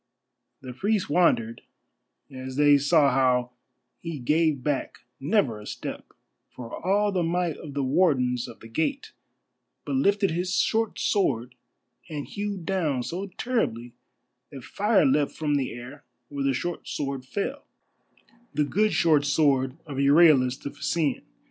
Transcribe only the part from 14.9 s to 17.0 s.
leapt from the air where the short